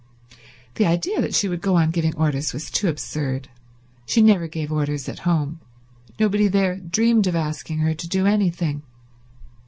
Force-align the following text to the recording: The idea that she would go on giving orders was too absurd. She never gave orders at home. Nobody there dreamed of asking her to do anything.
The 0.77 0.85
idea 0.87 1.21
that 1.21 1.35
she 1.35 1.47
would 1.47 1.61
go 1.61 1.75
on 1.75 1.91
giving 1.91 2.15
orders 2.15 2.53
was 2.53 2.71
too 2.71 2.87
absurd. 2.87 3.49
She 4.07 4.23
never 4.23 4.47
gave 4.47 4.71
orders 4.71 5.07
at 5.07 5.19
home. 5.29 5.59
Nobody 6.19 6.47
there 6.47 6.75
dreamed 6.77 7.27
of 7.27 7.35
asking 7.35 7.77
her 7.77 7.93
to 7.93 8.07
do 8.07 8.25
anything. 8.25 8.81